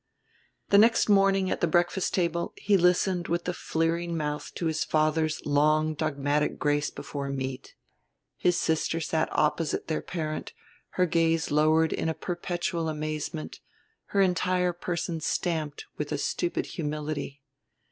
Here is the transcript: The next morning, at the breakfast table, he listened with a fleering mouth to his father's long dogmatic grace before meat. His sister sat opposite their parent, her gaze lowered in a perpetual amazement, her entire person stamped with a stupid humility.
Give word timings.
The 0.69 0.79
next 0.79 1.09
morning, 1.09 1.51
at 1.51 1.61
the 1.61 1.67
breakfast 1.67 2.15
table, 2.15 2.53
he 2.57 2.75
listened 2.75 3.27
with 3.27 3.47
a 3.47 3.53
fleering 3.53 4.17
mouth 4.17 4.51
to 4.55 4.65
his 4.65 4.83
father's 4.83 5.45
long 5.45 5.93
dogmatic 5.93 6.57
grace 6.57 6.89
before 6.89 7.29
meat. 7.29 7.75
His 8.35 8.57
sister 8.57 8.99
sat 8.99 9.29
opposite 9.31 9.89
their 9.89 10.01
parent, 10.01 10.53
her 10.97 11.05
gaze 11.05 11.51
lowered 11.51 11.93
in 11.93 12.09
a 12.09 12.15
perpetual 12.15 12.89
amazement, 12.89 13.59
her 14.05 14.21
entire 14.21 14.73
person 14.73 15.19
stamped 15.21 15.85
with 15.99 16.11
a 16.11 16.17
stupid 16.17 16.65
humility. 16.65 17.43